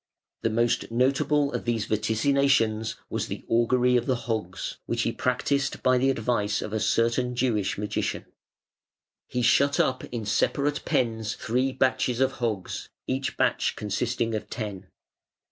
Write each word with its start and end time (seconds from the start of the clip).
The 0.41 0.49
most 0.49 0.89
notable 0.89 1.53
of 1.53 1.65
these 1.65 1.85
vaticinations 1.85 2.95
was 3.07 3.27
"the 3.27 3.45
Augury 3.47 3.97
of 3.97 4.07
the 4.07 4.15
Hogs", 4.25 4.77
which 4.87 5.03
he 5.03 5.11
practised 5.11 5.83
by 5.83 5.99
the 5.99 6.09
advice 6.09 6.63
of 6.63 6.73
a 6.73 6.79
certain 6.79 7.35
Jewish 7.35 7.77
magician. 7.77 8.25
He 9.27 9.43
shut 9.43 9.79
up 9.79 10.03
in 10.05 10.25
separate 10.25 10.85
pens 10.85 11.35
three 11.35 11.71
batches 11.71 12.19
of 12.19 12.31
hogs, 12.41 12.89
each 13.05 13.37
batch 13.37 13.75
consisting 13.75 14.33
of 14.33 14.49
ten. 14.49 14.87